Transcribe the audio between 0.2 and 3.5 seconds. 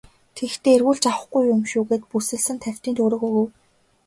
Тэгэхдээ эргүүлж авахгүй юм шүү гээд бүсэлсэн тавьтын төгрөг өгөв.